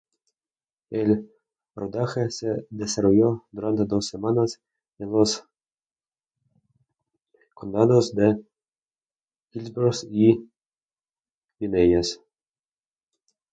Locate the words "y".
10.09-10.49